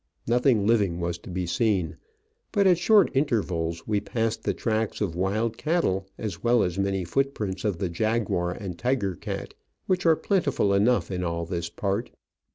Nothing 0.25 0.65
living 0.65 0.99
was 0.99 1.19
to 1.19 1.29
be 1.29 1.45
seen, 1.45 1.95
but 2.51 2.65
at 2.65 2.79
short 2.79 3.11
intervals 3.13 3.87
we 3.87 3.99
passed 4.01 4.41
the 4.41 4.53
tracks 4.55 4.99
of 4.99 5.13
wild 5.15 5.59
cattle, 5.59 6.07
as 6.17 6.41
well 6.43 6.63
as 6.63 6.79
many 6.79 7.03
footprints 7.03 7.63
of 7.63 7.77
the 7.77 7.87
jaguar 7.87 8.49
and 8.49 8.79
tiger 8.79 9.13
cat, 9.13 9.53
which 9.85 10.07
are 10.07 10.15
plentiful 10.15 10.73
enough 10.73 11.11
in 11.11 11.23
all 11.23 11.45
this 11.45 11.69
part. 11.69 12.09